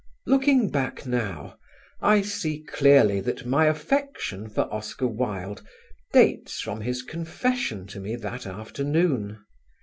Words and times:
Looking 0.25 0.71
back 0.71 1.05
now 1.05 1.59
I 2.01 2.23
see 2.23 2.63
clearly 2.63 3.19
that 3.21 3.45
my 3.45 3.65
affection 3.67 4.49
for 4.49 4.61
Oscar 4.73 5.05
Wilde 5.05 5.61
dates 6.11 6.59
from 6.59 6.81
his 6.81 7.03
confession 7.03 7.85
to 7.85 7.99
me 7.99 8.15
that 8.15 8.47
afternoon. 8.47 9.45